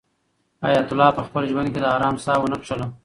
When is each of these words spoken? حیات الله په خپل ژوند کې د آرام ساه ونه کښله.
حیات 0.65 0.89
الله 0.91 1.09
په 1.17 1.21
خپل 1.27 1.43
ژوند 1.51 1.67
کې 1.73 1.79
د 1.81 1.85
آرام 1.95 2.15
ساه 2.25 2.37
ونه 2.39 2.57
کښله. 2.61 2.87